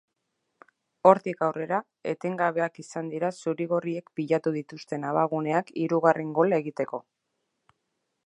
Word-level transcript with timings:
Hortik 1.09 1.43
aurrera, 1.47 1.81
etengabeak 2.13 2.79
izan 2.83 3.11
dira 3.11 3.29
zuri-gorriek 3.43 4.09
pilatu 4.21 4.55
dituzten 4.57 5.07
abaguneak 5.11 5.69
hirugarren 5.83 6.35
gola 6.39 6.63
egiteko. 6.65 7.05